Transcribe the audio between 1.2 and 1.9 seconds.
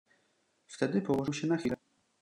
się na chwilę."